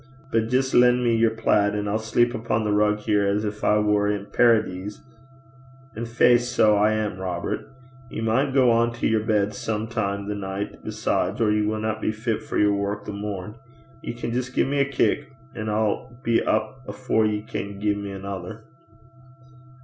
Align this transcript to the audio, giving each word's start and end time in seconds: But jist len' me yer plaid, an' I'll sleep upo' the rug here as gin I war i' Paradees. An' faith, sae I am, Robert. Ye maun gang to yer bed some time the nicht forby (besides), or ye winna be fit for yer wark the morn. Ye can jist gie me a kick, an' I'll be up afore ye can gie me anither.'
But 0.31 0.49
jist 0.49 0.73
len' 0.73 1.03
me 1.03 1.15
yer 1.15 1.29
plaid, 1.29 1.75
an' 1.75 1.87
I'll 1.87 1.99
sleep 1.99 2.33
upo' 2.33 2.63
the 2.63 2.71
rug 2.73 3.01
here 3.01 3.23
as 3.27 3.43
gin 3.43 3.53
I 3.61 3.77
war 3.77 4.11
i' 4.11 4.23
Paradees. 4.33 4.99
An' 5.95 6.05
faith, 6.07 6.41
sae 6.41 6.63
I 6.75 6.93
am, 6.93 7.19
Robert. 7.19 7.69
Ye 8.09 8.19
maun 8.19 8.51
gang 8.51 8.91
to 8.93 9.05
yer 9.07 9.23
bed 9.23 9.53
some 9.53 9.85
time 9.87 10.27
the 10.27 10.33
nicht 10.33 10.71
forby 10.71 10.83
(besides), 10.83 11.39
or 11.39 11.51
ye 11.51 11.61
winna 11.63 11.99
be 12.01 12.11
fit 12.11 12.41
for 12.41 12.57
yer 12.57 12.73
wark 12.73 13.05
the 13.05 13.11
morn. 13.13 13.57
Ye 14.01 14.15
can 14.15 14.31
jist 14.31 14.55
gie 14.55 14.63
me 14.63 14.79
a 14.79 14.85
kick, 14.85 15.29
an' 15.53 15.69
I'll 15.69 16.17
be 16.23 16.41
up 16.41 16.79
afore 16.87 17.27
ye 17.27 17.43
can 17.43 17.79
gie 17.79 17.93
me 17.93 18.09
anither.' 18.09 18.63